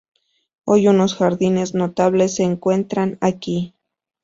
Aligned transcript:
Hoy 0.63 0.87
unos 0.87 1.13
jardines 1.13 1.75
notables 1.75 2.33
se 2.33 2.41
encuentran 2.41 3.19
aquí. 3.21 3.75